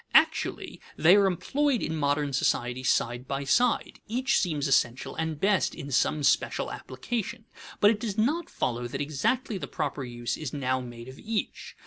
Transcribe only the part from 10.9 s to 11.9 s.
of each.